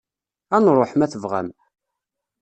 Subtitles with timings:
[0.55, 1.47] Ad nruḥ, ma tebɣam.